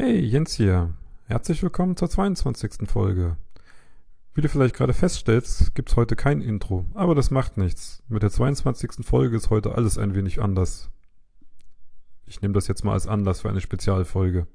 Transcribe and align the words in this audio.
Hey, 0.00 0.20
Jens 0.20 0.54
hier. 0.54 0.94
Herzlich 1.24 1.60
willkommen 1.60 1.96
zur 1.96 2.08
22. 2.08 2.88
Folge. 2.88 3.36
Wie 4.32 4.40
du 4.40 4.48
vielleicht 4.48 4.76
gerade 4.76 4.94
feststellst, 4.94 5.74
gibt's 5.74 5.96
heute 5.96 6.14
kein 6.14 6.40
Intro, 6.40 6.86
aber 6.94 7.16
das 7.16 7.32
macht 7.32 7.56
nichts. 7.56 8.04
Mit 8.06 8.22
der 8.22 8.30
22. 8.30 9.04
Folge 9.04 9.36
ist 9.36 9.50
heute 9.50 9.74
alles 9.74 9.98
ein 9.98 10.14
wenig 10.14 10.40
anders. 10.40 10.88
Ich 12.26 12.40
nehme 12.40 12.54
das 12.54 12.68
jetzt 12.68 12.84
mal 12.84 12.92
als 12.92 13.08
Anlass 13.08 13.40
für 13.40 13.48
eine 13.48 13.60
Spezialfolge. 13.60 14.46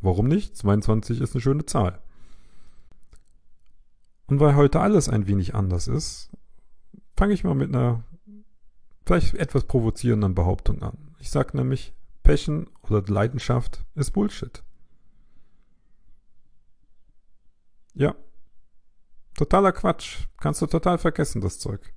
Warum 0.00 0.28
nicht? 0.28 0.56
22 0.56 1.20
ist 1.20 1.34
eine 1.34 1.42
schöne 1.42 1.66
Zahl. 1.66 2.00
Und 4.28 4.40
weil 4.40 4.56
heute 4.56 4.80
alles 4.80 5.10
ein 5.10 5.26
wenig 5.26 5.54
anders 5.54 5.88
ist, 5.88 6.30
fange 7.18 7.34
ich 7.34 7.44
mal 7.44 7.54
mit 7.54 7.68
einer 7.68 8.02
vielleicht 9.04 9.34
etwas 9.34 9.64
provozierenden 9.64 10.34
Behauptung 10.34 10.80
an. 10.80 10.96
Ich 11.18 11.28
sage 11.28 11.54
nämlich, 11.54 11.92
Passion 12.30 12.70
oder 12.82 13.02
Leidenschaft 13.12 13.84
ist 13.96 14.12
Bullshit. 14.12 14.62
Ja. 17.92 18.14
Totaler 19.34 19.72
Quatsch. 19.72 20.28
Kannst 20.40 20.62
du 20.62 20.66
total 20.66 20.98
vergessen, 20.98 21.40
das 21.40 21.58
Zeug. 21.58 21.92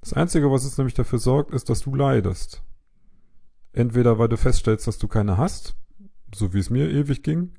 Das 0.00 0.12
Einzige, 0.12 0.50
was 0.50 0.64
es 0.64 0.76
nämlich 0.76 0.94
dafür 0.94 1.20
sorgt, 1.20 1.52
ist, 1.52 1.70
dass 1.70 1.82
du 1.82 1.94
leidest. 1.94 2.64
Entweder 3.72 4.18
weil 4.18 4.28
du 4.28 4.36
feststellst, 4.36 4.88
dass 4.88 4.98
du 4.98 5.06
keine 5.06 5.38
hast, 5.38 5.76
so 6.34 6.52
wie 6.52 6.58
es 6.58 6.68
mir 6.68 6.90
ewig 6.90 7.22
ging, 7.22 7.52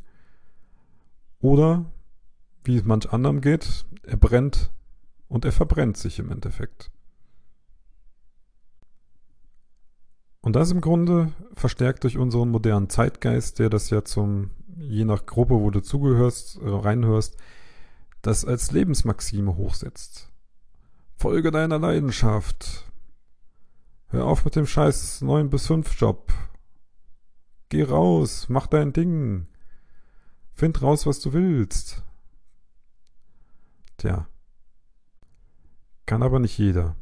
oder 1.40 1.94
wie 2.66 2.76
es 2.76 2.84
manch 2.84 3.10
anderem 3.14 3.40
geht, 3.40 3.86
er 4.04 4.18
brennt 4.18 4.70
und 5.30 5.46
er 5.46 5.54
verbrennt 5.54 5.96
sich 5.96 6.20
im 6.20 6.30
Endeffekt. 6.30 6.92
Und 10.46 10.56
das 10.56 10.70
im 10.70 10.80
Grunde 10.80 11.32
verstärkt 11.56 12.04
durch 12.04 12.20
unseren 12.20 12.52
modernen 12.52 12.88
Zeitgeist, 12.88 13.58
der 13.58 13.72
das 13.72 13.90
ja 13.90 14.06
zum, 14.06 14.52
je 14.78 15.04
nach 15.04 15.26
Gruppe, 15.26 15.56
wo 15.56 15.72
du 15.72 15.80
zugehörst, 15.80 16.62
äh, 16.62 16.70
reinhörst, 16.70 17.36
das 18.22 18.46
als 18.46 18.72
Lebensmaxime 18.72 19.58
hochsetzt. 19.58 20.30
Folge 21.16 21.50
deiner 21.50 21.80
Leidenschaft. 21.80 22.86
Hör 24.10 24.26
auf 24.26 24.46
mit 24.46 24.56
dem 24.56 24.68
scheiß 24.68 25.22
9 25.22 25.50
bis 25.50 25.66
5 25.66 26.00
Job. 26.00 26.32
Geh 27.70 27.82
raus, 27.82 28.46
mach 28.48 28.68
dein 28.68 28.94
Ding. 28.94 29.48
Find 30.54 30.80
raus, 30.80 31.08
was 31.08 31.22
du 31.22 31.34
willst. 31.34 32.04
Tja. 33.98 34.28
Kann 36.06 36.22
aber 36.22 36.38
nicht 36.38 36.56
jeder. 36.60 36.96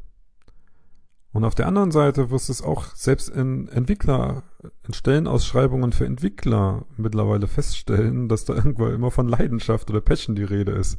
Und 1.34 1.44
auf 1.44 1.56
der 1.56 1.66
anderen 1.66 1.90
Seite 1.90 2.30
wirst 2.30 2.48
du 2.48 2.52
es 2.52 2.62
auch 2.62 2.94
selbst 2.94 3.28
in 3.28 3.66
Entwickler, 3.66 4.44
in 4.86 4.94
Stellenausschreibungen 4.94 5.90
für 5.90 6.06
Entwickler 6.06 6.86
mittlerweile 6.96 7.48
feststellen, 7.48 8.28
dass 8.28 8.44
da 8.44 8.54
irgendwo 8.54 8.86
immer 8.86 9.10
von 9.10 9.26
Leidenschaft 9.26 9.90
oder 9.90 10.00
Passion 10.00 10.36
die 10.36 10.44
Rede 10.44 10.70
ist. 10.70 10.96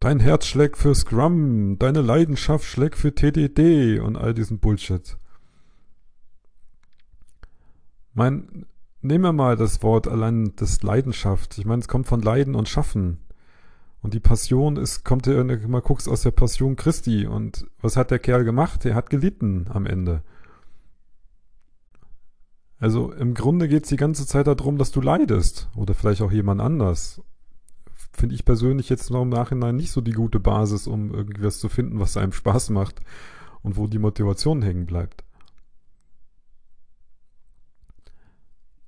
Dein 0.00 0.18
Herz 0.18 0.46
schlägt 0.46 0.76
für 0.76 0.96
Scrum, 0.96 1.78
deine 1.78 2.00
Leidenschaft 2.00 2.64
schlägt 2.64 2.96
für 2.96 3.14
TDD 3.14 4.00
und 4.00 4.16
all 4.16 4.34
diesen 4.34 4.58
Bullshit. 4.58 5.16
Mein, 8.14 8.66
nehmen 9.00 9.22
wir 9.22 9.32
mal 9.32 9.54
das 9.54 9.84
Wort 9.84 10.08
allein 10.08 10.54
das 10.56 10.82
Leidenschaft. 10.82 11.56
Ich 11.58 11.64
meine, 11.64 11.80
es 11.80 11.88
kommt 11.88 12.08
von 12.08 12.20
Leiden 12.20 12.56
und 12.56 12.68
Schaffen. 12.68 13.23
Und 14.04 14.12
die 14.12 14.20
Passion 14.20 14.76
ist, 14.76 15.02
kommt 15.02 15.26
ja, 15.26 15.42
mal 15.42 15.80
guckst 15.80 16.10
aus 16.10 16.20
der 16.20 16.30
Passion 16.30 16.76
Christi. 16.76 17.26
Und 17.26 17.66
was 17.80 17.96
hat 17.96 18.10
der 18.10 18.18
Kerl 18.18 18.44
gemacht? 18.44 18.84
Er 18.84 18.94
hat 18.94 19.08
gelitten 19.08 19.64
am 19.70 19.86
Ende. 19.86 20.22
Also 22.78 23.14
im 23.14 23.32
Grunde 23.32 23.66
geht 23.66 23.84
es 23.84 23.88
die 23.88 23.96
ganze 23.96 24.26
Zeit 24.26 24.46
darum, 24.46 24.76
dass 24.76 24.90
du 24.90 25.00
leidest. 25.00 25.70
Oder 25.74 25.94
vielleicht 25.94 26.20
auch 26.20 26.30
jemand 26.30 26.60
anders. 26.60 27.22
Finde 28.12 28.34
ich 28.34 28.44
persönlich 28.44 28.90
jetzt 28.90 29.10
noch 29.10 29.22
im 29.22 29.30
Nachhinein 29.30 29.76
nicht 29.76 29.90
so 29.90 30.02
die 30.02 30.12
gute 30.12 30.38
Basis, 30.38 30.86
um 30.86 31.14
irgendwas 31.14 31.58
zu 31.58 31.70
finden, 31.70 31.98
was 31.98 32.18
einem 32.18 32.32
Spaß 32.32 32.68
macht 32.68 33.00
und 33.62 33.78
wo 33.78 33.86
die 33.86 33.98
Motivation 33.98 34.60
hängen 34.60 34.84
bleibt. 34.84 35.24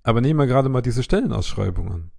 Aber 0.02 0.20
nehmen 0.20 0.38
wir 0.38 0.46
gerade 0.46 0.68
mal 0.68 0.82
diese 0.82 1.02
Stellenausschreibungen 1.02 2.10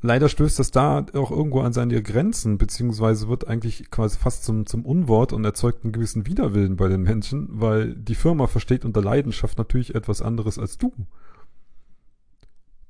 leider 0.00 0.28
stößt 0.28 0.58
das 0.58 0.70
da 0.70 1.06
auch 1.14 1.30
irgendwo 1.30 1.60
an 1.60 1.72
seine 1.72 2.02
Grenzen, 2.02 2.58
beziehungsweise 2.58 3.28
wird 3.28 3.48
eigentlich 3.48 3.90
quasi 3.90 4.18
fast 4.18 4.44
zum, 4.44 4.66
zum 4.66 4.84
Unwort 4.84 5.32
und 5.32 5.44
erzeugt 5.44 5.84
einen 5.84 5.92
gewissen 5.92 6.26
Widerwillen 6.26 6.76
bei 6.76 6.88
den 6.88 7.02
Menschen, 7.02 7.48
weil 7.50 7.94
die 7.94 8.14
Firma 8.14 8.46
versteht 8.46 8.84
unter 8.84 9.02
Leidenschaft 9.02 9.58
natürlich 9.58 9.94
etwas 9.94 10.22
anderes 10.22 10.58
als 10.58 10.78
du. 10.78 10.92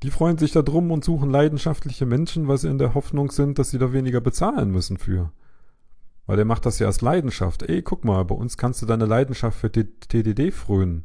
Die 0.02 0.10
freuen 0.10 0.38
sich 0.38 0.52
da 0.52 0.62
drum 0.62 0.92
und 0.92 1.04
suchen 1.04 1.30
leidenschaftliche 1.30 2.06
Menschen, 2.06 2.46
weil 2.46 2.58
sie 2.58 2.68
in 2.68 2.78
der 2.78 2.94
Hoffnung 2.94 3.30
sind, 3.32 3.58
dass 3.58 3.70
sie 3.70 3.78
da 3.78 3.92
weniger 3.92 4.20
bezahlen 4.20 4.70
müssen 4.70 4.96
für. 4.96 5.32
Weil 6.26 6.36
der 6.36 6.44
macht 6.44 6.66
das 6.66 6.78
ja 6.78 6.86
als 6.86 7.00
Leidenschaft. 7.00 7.62
Ey, 7.62 7.82
guck 7.82 8.04
mal, 8.04 8.22
bei 8.24 8.34
uns 8.34 8.56
kannst 8.56 8.80
du 8.80 8.86
deine 8.86 9.06
Leidenschaft 9.06 9.58
für 9.58 9.72
TDD 9.72 10.52
frönen. 10.52 11.04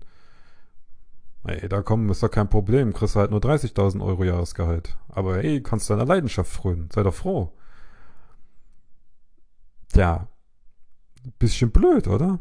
Ey, 1.46 1.68
da 1.68 1.82
kommen 1.82 2.10
ist 2.10 2.24
doch 2.24 2.32
kein 2.32 2.50
Problem. 2.50 2.94
Kriegst 2.94 3.16
halt 3.16 3.32
nur 3.32 3.42
30.000 3.42 4.04
Euro 4.04 4.24
Jahresgehalt. 4.24 4.98
Aber 5.10 5.44
ey, 5.44 5.62
kannst 5.62 5.90
deiner 5.90 6.06
Leidenschaft 6.06 6.52
frönen. 6.52 6.90
Sei 6.92 7.04
doch 7.04 7.14
froh. 7.14 7.52
Tja. 9.92 10.28
Bisschen 11.40 11.72
blöd, 11.72 12.08
oder? 12.08 12.40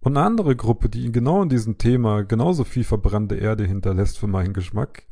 Und 0.00 0.16
eine 0.16 0.26
andere 0.26 0.56
Gruppe, 0.56 0.88
die 0.88 1.12
genau 1.12 1.42
in 1.42 1.50
diesem 1.50 1.76
Thema 1.76 2.24
genauso 2.24 2.64
viel 2.64 2.84
verbrannte 2.84 3.36
Erde 3.36 3.64
hinterlässt 3.64 4.18
für 4.18 4.26
meinen 4.26 4.54
Geschmack, 4.54 5.04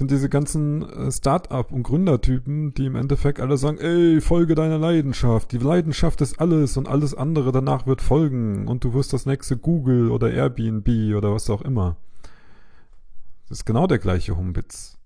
sind 0.00 0.10
diese 0.10 0.30
ganzen 0.30 0.82
äh, 0.82 1.12
Start-up 1.12 1.72
und 1.72 1.82
Gründertypen, 1.82 2.72
die 2.72 2.86
im 2.86 2.96
Endeffekt 2.96 3.38
alle 3.38 3.58
sagen, 3.58 3.76
ey, 3.76 4.22
folge 4.22 4.54
deiner 4.54 4.78
Leidenschaft. 4.78 5.52
Die 5.52 5.58
Leidenschaft 5.58 6.22
ist 6.22 6.40
alles 6.40 6.78
und 6.78 6.88
alles 6.88 7.14
andere 7.14 7.52
danach 7.52 7.86
wird 7.86 8.00
folgen 8.00 8.66
und 8.66 8.82
du 8.82 8.94
wirst 8.94 9.12
das 9.12 9.26
nächste 9.26 9.58
Google 9.58 10.10
oder 10.10 10.30
Airbnb 10.30 10.88
oder 11.14 11.34
was 11.34 11.50
auch 11.50 11.60
immer. 11.60 11.98
Das 13.50 13.58
ist 13.58 13.66
genau 13.66 13.86
der 13.86 13.98
gleiche 13.98 14.38
Humbitz. 14.38 14.96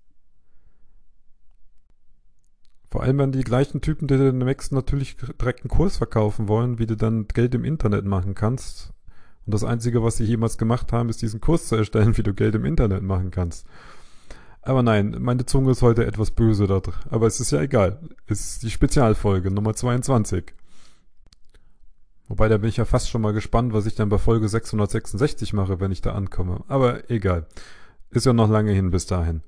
Vor 2.89 3.03
allem 3.03 3.17
wenn 3.17 3.33
die 3.33 3.43
gleichen 3.43 3.81
Typen, 3.81 4.07
die 4.07 4.17
den 4.17 4.37
nächsten 4.37 4.75
natürlich 4.75 5.17
direkt 5.17 5.63
einen 5.63 5.71
Kurs 5.77 5.97
verkaufen 5.97 6.47
wollen, 6.47 6.79
wie 6.79 6.85
du 6.85 6.95
dann 6.95 7.27
Geld 7.27 7.53
im 7.53 7.65
Internet 7.65 8.05
machen 8.05 8.33
kannst. 8.33 8.93
Und 9.45 9.53
das 9.53 9.65
Einzige, 9.65 10.01
was 10.03 10.15
sie 10.15 10.23
jemals 10.23 10.57
gemacht 10.57 10.93
haben, 10.93 11.09
ist 11.09 11.21
diesen 11.21 11.41
Kurs 11.41 11.67
zu 11.67 11.75
erstellen, 11.75 12.15
wie 12.17 12.23
du 12.23 12.33
Geld 12.33 12.55
im 12.55 12.63
Internet 12.63 13.03
machen 13.03 13.29
kannst. 13.29 13.67
Aber 14.65 14.81
nein, 14.81 15.15
meine 15.19 15.45
Zunge 15.45 15.71
ist 15.71 15.83
heute 15.83 16.05
etwas 16.05 16.31
böse 16.31 16.65
da 16.65 16.79
drin. 16.79 16.95
Aber 17.11 17.27
es 17.27 17.39
ist 17.39 17.51
ja 17.51 17.61
egal. 17.61 17.99
Es 18.25 18.41
ist 18.41 18.63
die 18.63 18.71
Spezialfolge 18.71 19.51
Nummer 19.51 19.75
22. 19.75 20.53
Wobei, 22.27 22.49
da 22.49 22.57
bin 22.57 22.69
ich 22.69 22.77
ja 22.77 22.85
fast 22.85 23.09
schon 23.09 23.21
mal 23.21 23.33
gespannt, 23.33 23.73
was 23.73 23.85
ich 23.85 23.93
dann 23.93 24.09
bei 24.09 24.17
Folge 24.17 24.49
666 24.49 25.53
mache, 25.53 25.79
wenn 25.79 25.91
ich 25.91 26.01
da 26.01 26.13
ankomme. 26.13 26.63
Aber 26.67 27.11
egal. 27.11 27.45
Ist 28.09 28.25
ja 28.25 28.33
noch 28.33 28.49
lange 28.49 28.71
hin 28.71 28.89
bis 28.89 29.05
dahin. 29.05 29.43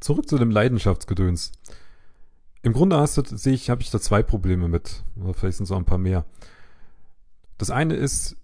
Zurück 0.00 0.28
zu 0.28 0.36
dem 0.36 0.50
Leidenschaftsgedöns. 0.50 1.52
Im 2.62 2.72
Grunde 2.72 2.98
hast 2.98 3.18
du, 3.18 3.22
sehe 3.24 3.54
ich, 3.54 3.70
habe 3.70 3.82
ich 3.82 3.90
da 3.90 4.00
zwei 4.00 4.24
Probleme 4.24 4.66
mit. 4.66 5.04
Oder 5.14 5.34
vielleicht 5.34 5.58
sind 5.58 5.64
es 5.64 5.70
auch 5.70 5.76
ein 5.76 5.84
paar 5.84 5.98
mehr. 5.98 6.24
Das 7.56 7.70
eine 7.70 7.94
ist, 7.94 8.36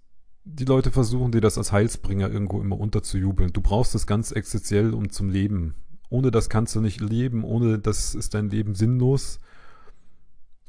die 0.45 0.67
Leute 0.67 0.91
versuchen 0.91 1.33
dir 1.33 1.41
das 1.41 1.57
als 1.57 1.73
Heilsbringer 1.73 2.31
irgendwo 2.31 2.61
immer 2.61 2.79
unterzujubeln. 2.79 3.53
Du 3.53 3.63
brauchst 3.63 3.95
das 3.95 4.07
ganz 4.07 4.31
existenziell 4.31 4.93
um 4.93 5.11
zum 5.11 5.31
Leben. 5.31 5.75
Ohne 6.11 6.31
das 6.31 6.51
kannst 6.51 6.75
du 6.77 6.81
nicht 6.81 7.01
leben, 7.01 7.45
ohne 7.45 7.79
das 7.79 8.15
ist 8.15 8.35
dein 8.35 8.51
Leben 8.51 8.75
sinnlos. 8.75 9.41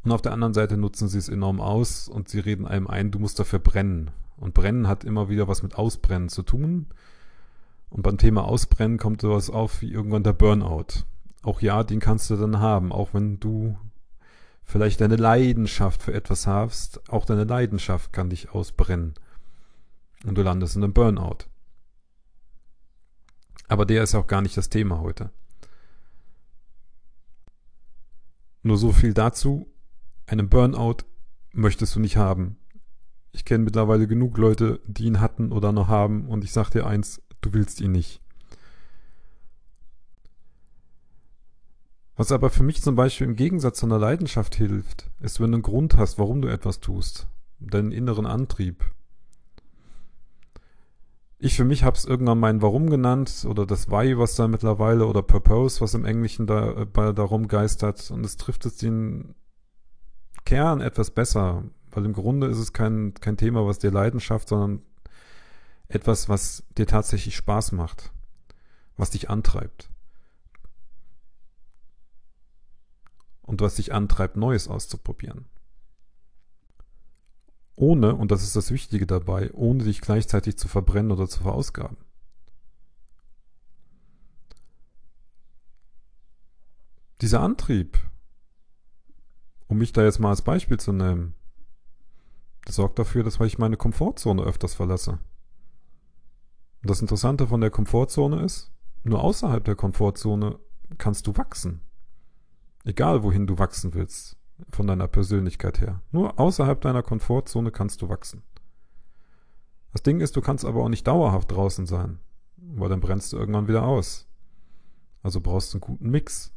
Und 0.04 0.12
auf 0.12 0.22
der 0.22 0.32
anderen 0.32 0.54
Seite 0.54 0.78
nutzen 0.78 1.10
sie 1.10 1.18
es 1.18 1.30
enorm 1.30 1.60
aus 1.60 2.08
und 2.08 2.30
sie 2.30 2.40
reden 2.40 2.66
einem 2.66 2.88
ein, 2.88 3.12
du 3.12 3.20
musst 3.20 3.38
dafür 3.38 3.60
brennen. 3.60 4.12
Und 4.38 4.54
brennen 4.54 4.88
hat 4.88 5.04
immer 5.04 5.30
wieder 5.30 5.48
was 5.48 5.62
mit 5.62 5.76
Ausbrennen 5.76 6.30
zu 6.30 6.44
tun. 6.44 6.88
Und 7.90 8.02
beim 8.02 8.18
Thema 8.18 8.46
Ausbrennen 8.46 8.98
kommt 8.98 9.22
sowas 9.22 9.50
auf 9.50 9.82
wie 9.82 9.92
irgendwann 9.92 10.24
der 10.24 10.34
Burnout. 10.34 11.04
Auch 11.44 11.62
ja, 11.62 11.84
den 11.84 12.00
kannst 12.00 12.30
du 12.30 12.38
dann 12.38 12.60
haben, 12.60 12.92
auch 12.92 13.14
wenn 13.14 13.40
du 13.40 13.78
vielleicht 14.64 15.02
deine 15.02 15.16
Leidenschaft 15.16 16.02
für 16.02 16.14
etwas 16.14 16.48
hast. 16.48 17.10
Auch 17.10 17.26
deine 17.26 17.44
Leidenschaft 17.44 18.14
kann 18.14 18.30
dich 18.30 18.52
ausbrennen 18.52 19.16
und 20.24 20.38
du 20.38 20.42
landest 20.42 20.76
in 20.76 20.84
einem 20.84 20.94
Burnout. 20.94 21.46
Aber 23.68 23.86
der 23.86 24.04
ist 24.04 24.16
auch 24.16 24.28
gar 24.28 24.42
nicht 24.42 24.58
das 24.58 24.70
Thema 24.70 25.00
heute. 25.00 25.32
Nur 28.64 28.78
so 28.78 28.92
viel 28.92 29.14
dazu. 29.14 29.68
Einen 30.28 30.50
Burnout 30.50 30.98
möchtest 31.52 31.96
du 31.96 32.00
nicht 32.00 32.18
haben. 32.18 32.58
Ich 33.32 33.46
kenne 33.46 33.64
mittlerweile 33.64 34.08
genug 34.08 34.38
Leute, 34.38 34.80
die 34.88 35.06
ihn 35.06 35.20
hatten 35.20 35.52
oder 35.52 35.72
noch 35.72 35.88
haben 35.88 36.28
und 36.28 36.44
ich 36.44 36.52
sag 36.52 36.70
dir 36.70 36.88
eins, 36.88 37.22
du 37.42 37.54
willst 37.54 37.82
ihn 37.82 37.92
nicht. 37.92 38.22
Was 42.16 42.32
aber 42.32 42.50
für 42.50 42.64
mich 42.64 42.82
zum 42.82 42.96
Beispiel 42.96 43.28
im 43.28 43.36
Gegensatz 43.36 43.80
zu 43.80 43.86
einer 43.86 44.00
Leidenschaft 44.00 44.56
hilft, 44.56 45.12
ist, 45.20 45.42
wenn 45.42 45.52
du 45.52 45.58
einen 45.58 45.64
Grund 45.64 45.98
hast, 45.98 46.18
warum 46.18 46.42
du 46.42 46.48
etwas 46.48 46.80
tust. 46.80 47.28
deinen 47.60 47.92
inneren 47.92 48.26
Antrieb. 48.26 48.84
Ich 51.38 51.56
für 51.56 51.66
mich 51.66 51.84
habe 51.84 51.98
es 51.98 52.06
irgendwann 52.06 52.40
mein 52.40 52.62
Warum 52.62 52.90
genannt 52.90 53.46
oder 53.48 53.66
das 53.66 53.90
Why, 53.90 54.18
was 54.18 54.36
da 54.36 54.48
mittlerweile 54.48 55.06
oder 55.06 55.22
Purpose, 55.22 55.82
was 55.82 55.94
im 55.94 56.06
Englischen 56.06 56.48
da, 56.48 56.72
äh, 56.82 57.14
darum 57.14 57.48
geistert 57.48 58.10
und 58.10 58.26
es 58.26 58.38
trifft 58.38 58.66
es 58.66 58.78
den 58.78 59.36
Kern 60.46 60.80
etwas 60.80 61.12
besser, 61.12 61.64
weil 61.92 62.06
im 62.06 62.14
Grunde 62.14 62.48
ist 62.48 62.60
es 62.60 62.72
kein, 62.72 63.14
kein 63.16 63.36
Thema, 63.36 63.66
was 63.66 63.80
dir 63.80 63.92
Leidenschaft, 63.92 64.48
sondern 64.48 64.82
etwas, 65.88 66.30
was 66.30 66.64
dir 66.78 66.88
tatsächlich 66.88 67.36
Spaß 67.36 67.74
macht, 67.74 68.12
was 68.96 69.12
dich 69.12 69.30
antreibt. 69.30 69.90
Und 73.42 73.62
was 73.62 73.76
dich 73.76 73.94
antreibt, 73.94 74.38
Neues 74.38 74.68
auszuprobieren. 74.68 75.46
Ohne, 77.76 78.16
und 78.16 78.32
das 78.32 78.44
ist 78.44 78.56
das 78.56 78.72
Wichtige 78.72 79.06
dabei, 79.06 79.52
ohne 79.54 79.84
dich 79.84 80.02
gleichzeitig 80.02 80.58
zu 80.58 80.68
verbrennen 80.68 81.12
oder 81.12 81.28
zu 81.28 81.42
verausgaben. 81.42 81.98
Dieser 87.22 87.42
Antrieb, 87.42 87.98
um 89.68 89.78
mich 89.78 89.94
da 89.94 90.04
jetzt 90.04 90.20
mal 90.20 90.30
als 90.30 90.42
Beispiel 90.42 90.80
zu 90.80 90.94
nehmen, 90.94 91.34
das 92.66 92.76
sorgt 92.76 92.98
dafür, 92.98 93.24
dass 93.24 93.40
ich 93.40 93.58
meine 93.58 93.78
Komfortzone 93.78 94.44
öfters 94.44 94.74
verlasse. 94.74 95.20
Und 96.82 96.90
das 96.90 97.02
Interessante 97.02 97.48
von 97.48 97.62
der 97.62 97.72
Komfortzone 97.72 98.44
ist, 98.44 98.72
nur 99.04 99.24
außerhalb 99.24 99.64
der 99.64 99.76
Komfortzone 99.76 100.60
kannst 100.98 101.28
du 101.28 101.36
wachsen. 101.38 101.82
Egal 102.84 103.24
wohin 103.24 103.48
du 103.48 103.58
wachsen 103.58 103.94
willst, 103.94 104.38
von 104.70 104.88
deiner 104.88 105.08
Persönlichkeit 105.08 105.82
her. 105.82 106.02
Nur 106.12 106.40
außerhalb 106.40 106.80
deiner 106.82 107.04
Komfortzone 107.04 107.72
kannst 107.72 108.02
du 108.02 108.10
wachsen. 108.10 108.44
Das 109.92 110.04
Ding 110.04 110.20
ist, 110.20 110.36
du 110.36 110.42
kannst 110.42 110.66
aber 110.66 110.84
auch 110.84 110.90
nicht 110.90 111.08
dauerhaft 111.08 111.52
draußen 111.52 111.86
sein, 111.86 112.20
weil 112.58 112.90
dann 112.90 113.00
brennst 113.00 113.32
du 113.32 113.38
irgendwann 113.38 113.68
wieder 113.68 113.84
aus. 113.84 114.28
Also 115.24 115.42
brauchst 115.42 115.74
du 115.74 115.78
einen 115.78 115.82
guten 115.82 116.10
Mix. 116.10 116.54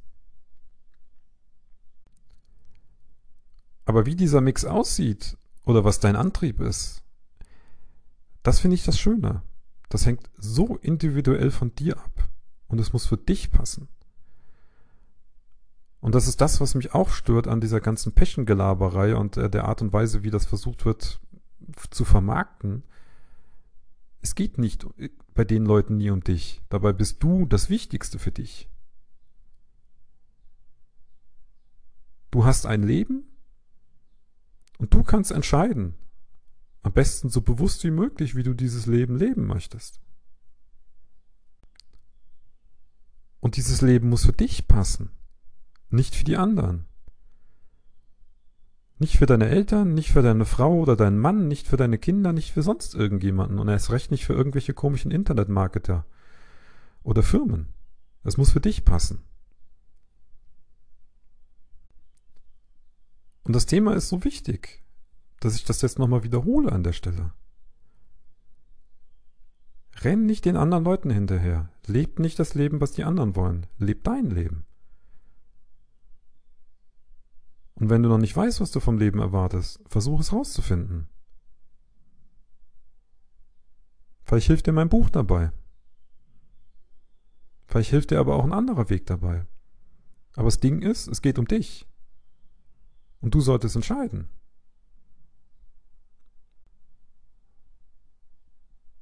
Aber 3.84 4.06
wie 4.06 4.16
dieser 4.16 4.40
Mix 4.40 4.64
aussieht 4.64 5.38
oder 5.64 5.84
was 5.84 6.00
dein 6.00 6.16
Antrieb 6.16 6.60
ist, 6.60 7.02
das 8.42 8.60
finde 8.60 8.74
ich 8.74 8.84
das 8.84 8.98
Schöne. 8.98 9.42
Das 9.88 10.04
hängt 10.04 10.28
so 10.36 10.76
individuell 10.76 11.50
von 11.50 11.74
dir 11.74 11.98
ab 11.98 12.28
und 12.68 12.78
es 12.78 12.92
muss 12.92 13.06
für 13.06 13.16
dich 13.16 13.50
passen. 13.50 13.88
Und 16.00 16.14
das 16.14 16.28
ist 16.28 16.40
das, 16.40 16.60
was 16.60 16.74
mich 16.74 16.94
auch 16.94 17.10
stört 17.10 17.48
an 17.48 17.60
dieser 17.60 17.80
ganzen 17.80 18.12
Pechengelaberei 18.12 19.16
und 19.16 19.36
äh, 19.36 19.50
der 19.50 19.64
Art 19.64 19.82
und 19.82 19.92
Weise, 19.92 20.22
wie 20.22 20.30
das 20.30 20.46
versucht 20.46 20.84
wird 20.84 21.20
zu 21.90 22.04
vermarkten. 22.04 22.84
Es 24.20 24.34
geht 24.34 24.58
nicht 24.58 24.86
bei 25.34 25.44
den 25.44 25.64
Leuten 25.64 25.96
nie 25.96 26.10
um 26.10 26.22
dich. 26.22 26.62
Dabei 26.68 26.92
bist 26.92 27.22
du 27.22 27.46
das 27.46 27.68
Wichtigste 27.68 28.18
für 28.18 28.32
dich. 28.32 28.68
Du 32.30 32.44
hast 32.44 32.66
ein 32.66 32.82
Leben 32.82 33.24
und 34.78 34.92
du 34.94 35.02
kannst 35.02 35.32
entscheiden, 35.32 35.94
am 36.82 36.92
besten 36.92 37.28
so 37.28 37.40
bewusst 37.40 37.82
wie 37.84 37.90
möglich, 37.90 38.36
wie 38.36 38.42
du 38.42 38.54
dieses 38.54 38.86
Leben 38.86 39.16
leben 39.16 39.46
möchtest. 39.46 40.00
Und 43.40 43.56
dieses 43.56 43.80
Leben 43.80 44.08
muss 44.08 44.26
für 44.26 44.32
dich 44.32 44.68
passen, 44.68 45.10
nicht 45.90 46.14
für 46.14 46.25
die 46.25 46.37
anderen. 46.37 46.87
Nicht 48.99 49.17
für 49.17 49.26
deine 49.26 49.49
Eltern, 49.49 49.94
nicht 49.94 50.11
für 50.11 50.23
deine 50.23 50.44
Frau 50.44 50.81
oder 50.81 50.96
deinen 50.96 51.19
Mann, 51.19 51.46
nicht 51.46 51.69
für 51.69 51.76
deine 51.76 51.99
Kinder, 51.99 52.32
nicht 52.32 52.52
für 52.52 52.62
sonst 52.62 52.94
irgendjemanden 52.94 53.58
und 53.58 53.69
erst 53.69 53.90
recht 53.90 54.11
nicht 54.11 54.26
für 54.26 54.32
irgendwelche 54.32 54.75
komischen 54.75 55.12
Internetmarketer 55.12 56.05
oder 57.05 57.23
Firmen. 57.23 57.69
Es 58.25 58.37
muss 58.37 58.50
für 58.50 58.61
dich 58.61 58.85
passen. 58.85 59.23
Und 63.44 63.55
das 63.55 63.67
Thema 63.67 63.94
ist 63.94 64.08
so 64.08 64.25
wichtig, 64.25 64.82
dass 65.40 65.55
ich 65.55 65.64
das 65.64 65.81
jetzt 65.81 65.99
nochmal 65.99 66.25
wiederhole 66.25 66.70
an 66.73 66.82
der 66.82 66.93
Stelle. 66.93 67.32
Renn 70.00 70.26
nicht 70.26 70.44
den 70.44 70.56
anderen 70.56 70.85
Leuten 70.85 71.11
hinterher. 71.11 71.70
Leb 71.87 72.19
nicht 72.19 72.38
das 72.38 72.55
Leben, 72.55 72.81
was 72.81 72.93
die 72.93 73.05
anderen 73.05 73.37
wollen. 73.37 73.67
Leb 73.79 74.05
dein 74.05 74.31
Leben. 74.31 74.64
Und 77.78 77.90
wenn 77.90 78.02
du 78.02 78.08
noch 78.08 78.19
nicht 78.19 78.36
weißt, 78.36 78.60
was 78.60 78.72
du 78.72 78.80
vom 78.80 78.98
Leben 78.98 79.20
erwartest, 79.20 79.80
versuch 79.86 80.20
es 80.20 80.32
rauszufinden. 80.32 81.08
Vielleicht 84.25 84.48
hilft 84.48 84.66
dir 84.66 84.72
mein 84.72 84.88
Buch 84.88 85.10
dabei. 85.10 85.52
Vielleicht 87.66 87.90
hilft 87.90 88.10
dir 88.10 88.19
aber 88.19 88.34
auch 88.34 88.44
ein 88.44 88.52
anderer 88.52 88.90
Weg 88.90 89.06
dabei. 89.06 89.46
Aber 90.34 90.46
das 90.46 90.58
Ding 90.58 90.82
ist, 90.82 91.06
es 91.06 91.22
geht 91.22 91.38
um 91.38 91.46
dich. 91.46 91.86
Und 93.20 93.34
du 93.34 93.40
solltest 93.40 93.76
entscheiden. 93.76 94.28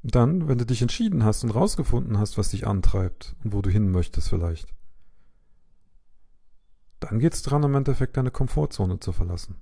Dann, 0.02 0.48
wenn 0.48 0.58
du 0.58 0.66
dich 0.66 0.82
entschieden 0.82 1.24
hast 1.24 1.44
und 1.44 1.50
rausgefunden 1.50 2.18
hast, 2.18 2.38
was 2.38 2.50
dich 2.50 2.66
antreibt 2.66 3.34
und 3.42 3.52
wo 3.52 3.62
du 3.62 3.70
hin 3.70 3.90
möchtest 3.90 4.28
vielleicht, 4.28 4.72
dann 7.00 7.18
geht 7.18 7.34
es 7.34 7.42
dran, 7.42 7.62
im 7.62 7.74
Endeffekt 7.74 8.16
deine 8.16 8.30
Komfortzone 8.30 9.00
zu 9.00 9.12
verlassen. 9.12 9.56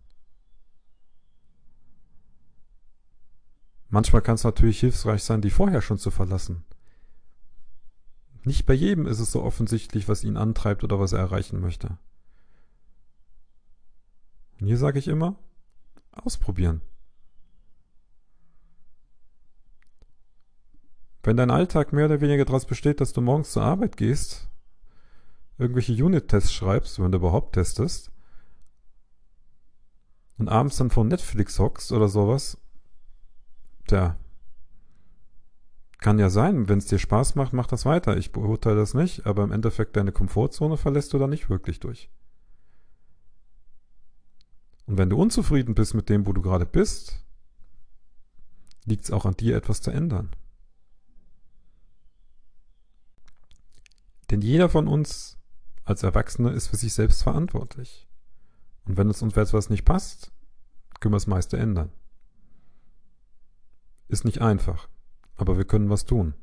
Manchmal 3.89 4.23
kann 4.23 4.35
es 4.35 4.45
natürlich 4.45 4.81
hilfreich 4.81 5.23
sein, 5.23 5.41
die 5.41 5.51
vorher 5.51 5.81
schon 5.81 5.99
zu 5.99 6.11
verlassen. 6.11 6.65
Nicht 8.43 8.67
bei 8.67 8.75
jedem 8.75 9.07
ist 9.07 9.21
es 9.21 9.33
so 9.33 9.43
offensichtlich, 9.43 10.09
was 10.09 10.25
ihn 10.25 10.37
antreibt 10.37 10.85
oder 10.85 10.99
was 11.01 11.13
er 11.13 11.21
erreichen 11.21 11.61
möchte. 11.61 11.97
Und 14.61 14.67
hier 14.67 14.79
sage 14.79 14.99
ich 14.99 15.09
immer, 15.09 15.37
ausprobieren. 16.13 16.81
Wenn 21.23 21.37
dein 21.39 21.51
Alltag 21.51 21.93
mehr 21.93 22.05
oder 22.05 22.21
weniger 22.21 22.45
daraus 22.45 22.67
besteht, 22.67 23.01
dass 23.01 23.15
du 23.15 23.23
morgens 23.23 23.53
zur 23.53 23.63
Arbeit 23.63 23.97
gehst, 23.97 24.49
irgendwelche 25.59 25.93
Unit-Tests 25.93 26.53
schreibst, 26.53 27.01
wenn 27.01 27.13
du 27.13 27.19
überhaupt 27.19 27.55
testest, 27.55 28.11
und 30.37 30.49
abends 30.49 30.77
dann 30.77 30.91
vor 30.91 31.05
Netflix 31.05 31.59
hockst 31.59 31.93
oder 31.93 32.09
sowas, 32.09 32.59
tja, 33.87 34.17
kann 35.99 36.19
ja 36.19 36.29
sein, 36.29 36.69
wenn 36.69 36.79
es 36.79 36.87
dir 36.87 36.99
Spaß 36.99 37.35
macht, 37.35 37.53
mach 37.53 37.67
das 37.67 37.87
weiter. 37.87 38.17
Ich 38.19 38.33
beurteile 38.33 38.77
das 38.77 38.93
nicht, 38.95 39.27
aber 39.27 39.43
im 39.43 39.53
Endeffekt 39.53 39.97
deine 39.97 40.13
Komfortzone 40.13 40.77
verlässt 40.77 41.13
du 41.13 41.19
da 41.19 41.27
nicht 41.27 41.49
wirklich 41.49 41.81
durch. 41.81 42.11
Und 44.87 44.99
wenn 44.99 45.09
du 45.09 45.17
unzufrieden 45.17 45.75
bist 45.75 45.95
mit 45.95 46.11
dem, 46.11 46.27
wo 46.27 46.33
du 46.35 46.43
gerade 46.43 46.67
bist, 46.67 47.25
liegt 48.85 49.05
es 49.05 49.11
auch 49.11 49.25
an 49.25 49.37
dir, 49.37 49.57
etwas 49.57 49.81
zu 49.81 49.91
ändern. 49.91 50.31
Denn 54.31 54.43
jeder 54.43 54.69
von 54.69 54.89
uns 54.89 55.39
als 55.85 56.03
Erwachsener 56.03 56.53
ist 56.53 56.69
für 56.69 56.77
sich 56.77 56.93
selbst 56.93 57.23
verantwortlich. 57.23 58.09
Und 58.85 58.97
wenn 58.97 59.11
es 59.11 59.23
uns 59.23 59.37
etwas 59.37 59.71
nicht 59.71 59.85
passt, 59.85 60.33
können 61.01 61.13
wir 61.13 61.17
das 61.17 61.27
meiste 61.27 61.57
ändern. 61.57 61.93
Ist 64.09 64.25
nicht 64.25 64.41
einfach, 64.41 64.89
aber 65.37 65.57
wir 65.57 65.65
können 65.65 65.91
was 65.91 66.05
tun. 66.05 66.35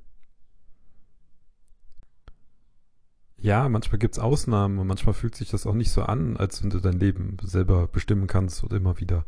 Ja, 3.37 3.67
manchmal 3.69 3.97
gibt 3.97 4.15
es 4.15 4.19
Ausnahmen 4.19 4.77
und 4.77 4.85
manchmal 4.85 5.15
fühlt 5.15 5.33
sich 5.35 5.49
das 5.49 5.65
auch 5.65 5.73
nicht 5.73 5.91
so 5.91 6.03
an, 6.03 6.37
als 6.37 6.61
wenn 6.61 6.69
du 6.69 6.79
dein 6.79 6.99
Leben 6.99 7.37
selber 7.41 7.87
bestimmen 7.87 8.27
kannst 8.27 8.63
und 8.63 8.71
immer 8.71 8.99
wieder. 8.99 9.25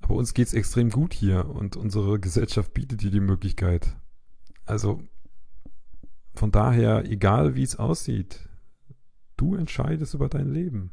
Aber 0.00 0.14
uns 0.14 0.34
geht 0.34 0.48
es 0.48 0.54
extrem 0.54 0.90
gut 0.90 1.14
hier 1.14 1.48
und 1.48 1.76
unsere 1.76 2.18
Gesellschaft 2.18 2.74
bietet 2.74 3.02
dir 3.02 3.12
die 3.12 3.20
Möglichkeit. 3.20 3.96
Also 4.66 5.04
von 6.40 6.52
daher, 6.52 7.04
egal 7.04 7.54
wie 7.54 7.62
es 7.62 7.76
aussieht, 7.76 8.48
du 9.36 9.56
entscheidest 9.56 10.14
über 10.14 10.30
dein 10.30 10.50
Leben. 10.50 10.90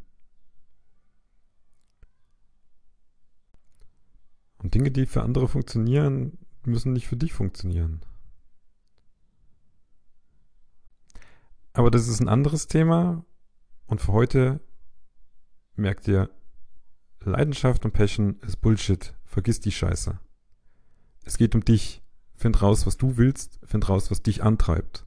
Und 4.58 4.74
Dinge, 4.74 4.92
die 4.92 5.06
für 5.06 5.24
andere 5.24 5.48
funktionieren, 5.48 6.38
müssen 6.66 6.92
nicht 6.92 7.08
für 7.08 7.16
dich 7.16 7.32
funktionieren. 7.32 8.02
Aber 11.72 11.92
das 11.92 12.10
ist 12.10 12.20
ein 12.20 12.28
anderes 12.28 12.68
Thema. 12.68 13.24
Und 13.86 14.02
für 14.02 14.12
heute 14.12 14.60
merkt 15.78 16.10
ihr, 16.10 16.30
Leidenschaft 17.22 17.86
und 17.86 17.94
Passion 17.94 18.38
ist 18.42 18.58
Bullshit. 18.58 19.14
Vergiss 19.24 19.62
die 19.62 19.72
Scheiße. 19.72 20.20
Es 21.24 21.38
geht 21.38 21.56
um 21.56 21.64
dich. 21.64 22.04
Find 22.36 22.62
raus, 22.62 22.86
was 22.86 22.98
du 22.98 23.16
willst. 23.16 23.62
Find 23.64 23.88
raus, 23.88 24.12
was 24.12 24.22
dich 24.22 24.44
antreibt. 24.44 25.07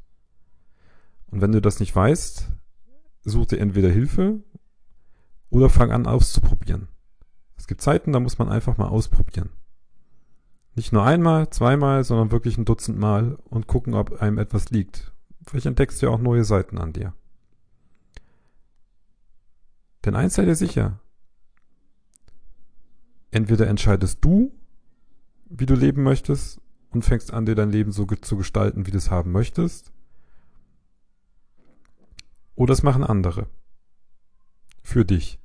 Und 1.30 1.40
wenn 1.40 1.52
du 1.52 1.60
das 1.60 1.80
nicht 1.80 1.94
weißt, 1.94 2.48
such 3.22 3.46
dir 3.46 3.58
entweder 3.58 3.88
Hilfe 3.88 4.42
oder 5.50 5.68
fang 5.68 5.92
an 5.92 6.06
auszuprobieren. 6.06 6.88
Es 7.56 7.66
gibt 7.66 7.82
Zeiten, 7.82 8.12
da 8.12 8.20
muss 8.20 8.38
man 8.38 8.48
einfach 8.48 8.78
mal 8.78 8.88
ausprobieren. 8.88 9.50
Nicht 10.74 10.92
nur 10.92 11.04
einmal, 11.04 11.50
zweimal, 11.50 12.04
sondern 12.04 12.30
wirklich 12.30 12.56
ein 12.56 12.64
Dutzend 12.64 12.98
Mal 12.98 13.36
und 13.44 13.66
gucken, 13.66 13.94
ob 13.94 14.22
einem 14.22 14.38
etwas 14.38 14.70
liegt. 14.70 15.12
Vielleicht 15.46 15.66
entdeckst 15.66 16.00
du 16.00 16.06
ja 16.06 16.12
auch 16.12 16.20
neue 16.20 16.44
Seiten 16.44 16.78
an 16.78 16.92
dir. 16.92 17.12
Denn 20.04 20.14
eins 20.14 20.34
sei 20.34 20.44
dir 20.44 20.54
sicher. 20.54 21.00
Entweder 23.30 23.66
entscheidest 23.66 24.24
du, 24.24 24.52
wie 25.48 25.66
du 25.66 25.74
leben 25.74 26.02
möchtest 26.02 26.60
und 26.90 27.04
fängst 27.04 27.32
an, 27.32 27.46
dir 27.46 27.54
dein 27.54 27.70
Leben 27.70 27.92
so 27.92 28.06
zu 28.06 28.36
gestalten, 28.36 28.86
wie 28.86 28.90
du 28.90 28.98
es 28.98 29.10
haben 29.10 29.32
möchtest. 29.32 29.92
Oder 32.60 32.74
es 32.74 32.82
machen 32.82 33.04
andere. 33.04 33.48
Für 34.82 35.06
dich. 35.06 35.40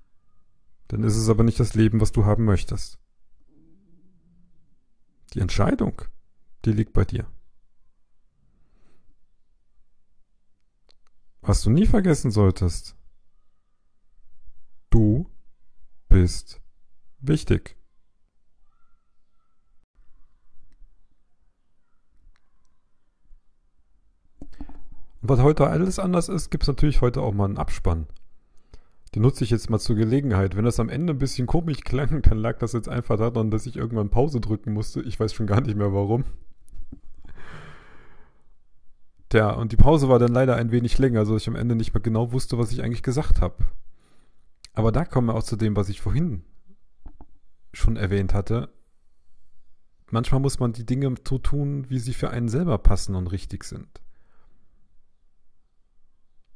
Dann 0.89 1.01
ist 1.01 1.15
es 1.15 1.29
aber 1.29 1.45
nicht 1.45 1.61
das 1.61 1.73
Leben, 1.73 2.01
was 2.01 2.11
du 2.11 2.25
haben 2.25 2.43
möchtest. 2.43 2.99
Die 5.33 5.39
Entscheidung, 5.39 6.01
die 6.65 6.73
liegt 6.73 6.91
bei 6.91 7.05
dir. 7.05 7.25
Was 11.39 11.61
du 11.61 11.69
nie 11.69 11.85
vergessen 11.85 12.31
solltest, 12.31 12.97
du 14.89 15.31
bist 16.09 16.59
wichtig. 17.19 17.77
Was 25.29 25.41
heute 25.41 25.67
alles 25.67 25.99
anders 25.99 26.29
ist, 26.29 26.49
gibt 26.49 26.63
es 26.63 26.67
natürlich 26.67 27.01
heute 27.01 27.21
auch 27.21 27.33
mal 27.33 27.45
einen 27.45 27.57
Abspann. 27.57 28.07
Den 29.13 29.21
nutze 29.21 29.45
ich 29.45 29.49
jetzt 29.49 29.69
mal 29.69 29.79
zur 29.79 29.95
Gelegenheit. 29.95 30.57
Wenn 30.57 30.65
das 30.65 30.79
am 30.79 30.89
Ende 30.89 31.13
ein 31.13 31.19
bisschen 31.19 31.47
komisch 31.47 31.81
klang, 31.81 32.21
dann 32.23 32.37
lag 32.37 32.57
das 32.57 32.73
jetzt 32.73 32.89
einfach 32.89 33.17
daran, 33.17 33.49
dass 33.49 33.65
ich 33.65 33.77
irgendwann 33.77 34.09
Pause 34.09 34.41
drücken 34.41 34.73
musste. 34.73 35.01
Ich 35.01 35.19
weiß 35.19 35.33
schon 35.33 35.47
gar 35.47 35.61
nicht 35.61 35.77
mehr 35.77 35.93
warum. 35.93 36.25
Tja, 39.29 39.51
und 39.51 39.71
die 39.71 39.77
Pause 39.77 40.09
war 40.09 40.19
dann 40.19 40.33
leider 40.33 40.55
ein 40.55 40.71
wenig 40.71 40.97
länger, 40.97 41.25
so 41.25 41.33
dass 41.33 41.43
ich 41.43 41.47
am 41.47 41.55
Ende 41.55 41.75
nicht 41.75 41.93
mehr 41.93 42.01
genau 42.01 42.31
wusste, 42.31 42.57
was 42.57 42.71
ich 42.71 42.83
eigentlich 42.83 43.03
gesagt 43.03 43.41
habe. 43.41 43.65
Aber 44.73 44.91
da 44.91 45.05
kommen 45.05 45.27
wir 45.27 45.35
auch 45.35 45.43
zu 45.43 45.55
dem, 45.55 45.75
was 45.75 45.89
ich 45.89 46.01
vorhin 46.01 46.43
schon 47.73 47.95
erwähnt 47.95 48.33
hatte. 48.33 48.69
Manchmal 50.11 50.41
muss 50.41 50.59
man 50.59 50.73
die 50.73 50.85
Dinge 50.85 51.15
so 51.27 51.37
tun, 51.37 51.89
wie 51.89 51.99
sie 51.99 52.13
für 52.13 52.29
einen 52.29 52.49
selber 52.49 52.77
passen 52.77 53.15
und 53.15 53.27
richtig 53.27 53.63
sind. 53.63 54.01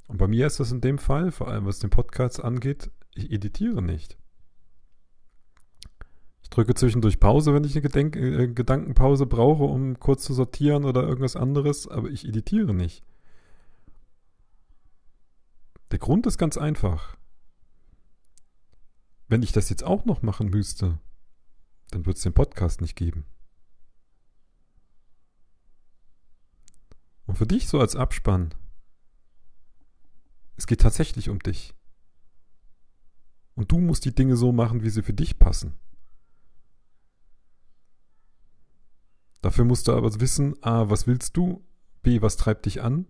Und 0.09 0.17
bei 0.17 0.27
mir 0.27 0.47
ist 0.47 0.59
das 0.59 0.71
in 0.71 0.81
dem 0.81 0.97
Fall, 0.97 1.31
vor 1.31 1.49
allem 1.49 1.67
was 1.67 1.77
den 1.77 1.91
Podcast 1.91 2.43
angeht, 2.43 2.89
ich 3.13 3.31
editiere 3.31 3.83
nicht. 3.83 4.17
Ich 6.41 6.49
drücke 6.49 6.73
zwischendurch 6.73 7.19
Pause, 7.19 7.53
wenn 7.53 7.63
ich 7.63 7.73
eine 7.73 7.83
Gedenk 7.83 8.15
äh, 8.15 8.47
Gedankenpause 8.47 9.27
brauche, 9.27 9.65
um 9.65 9.99
kurz 9.99 10.23
zu 10.23 10.33
sortieren 10.33 10.83
oder 10.83 11.03
irgendwas 11.03 11.35
anderes, 11.35 11.87
aber 11.87 12.09
ich 12.09 12.27
editiere 12.27 12.73
nicht. 12.73 13.05
Der 15.91 15.99
Grund 15.99 16.25
ist 16.25 16.39
ganz 16.39 16.57
einfach. 16.57 17.15
Wenn 19.27 19.43
ich 19.43 19.51
das 19.51 19.69
jetzt 19.69 19.83
auch 19.83 20.05
noch 20.05 20.23
machen 20.23 20.49
müsste, 20.49 20.97
dann 21.91 22.07
würde 22.07 22.17
es 22.17 22.23
den 22.23 22.33
Podcast 22.33 22.81
nicht 22.81 22.95
geben. 22.95 23.27
Und 27.27 27.37
für 27.37 27.45
dich 27.45 27.67
so 27.67 27.79
als 27.79 27.95
Abspann, 27.95 28.55
es 30.59 30.67
geht 30.67 30.81
tatsächlich 30.81 31.29
um 31.29 31.39
dich. 31.39 31.73
Und 33.55 33.71
du 33.71 33.79
musst 33.79 34.03
die 34.03 34.13
Dinge 34.13 34.35
so 34.35 34.51
machen, 34.51 34.83
wie 34.83 34.89
sie 34.89 35.03
für 35.03 35.13
dich 35.13 35.39
passen. 35.39 35.79
Dafür 39.41 39.63
musst 39.63 39.87
du 39.87 39.93
aber 39.93 40.19
wissen, 40.19 40.61
a, 40.61 40.89
was 40.89 41.07
willst 41.07 41.37
du, 41.37 41.65
b, 42.01 42.21
was 42.21 42.35
treibt 42.35 42.65
dich 42.65 42.81
an 42.81 43.07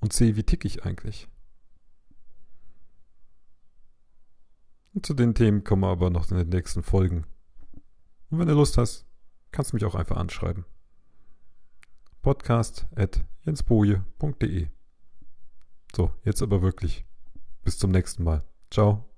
und 0.00 0.14
c, 0.14 0.34
wie 0.34 0.44
tick 0.44 0.64
ich 0.64 0.84
eigentlich. 0.84 1.28
Und 4.94 5.04
zu 5.04 5.12
den 5.12 5.34
Themen 5.34 5.64
kommen 5.64 5.82
wir 5.82 5.88
aber 5.88 6.08
noch 6.08 6.30
in 6.30 6.38
den 6.38 6.48
nächsten 6.48 6.82
Folgen. 6.82 7.26
Und 8.30 8.38
wenn 8.38 8.48
du 8.48 8.54
Lust 8.54 8.78
hast, 8.78 9.04
kannst 9.50 9.72
du 9.72 9.76
mich 9.76 9.84
auch 9.84 9.94
einfach 9.94 10.16
anschreiben. 10.16 10.64
Podcast 12.22 12.86
at 12.96 13.22
jensboje.de 13.42 14.70
so, 15.94 16.10
jetzt 16.24 16.42
aber 16.42 16.62
wirklich. 16.62 17.04
Bis 17.64 17.78
zum 17.78 17.90
nächsten 17.90 18.24
Mal. 18.24 18.42
Ciao. 18.70 19.11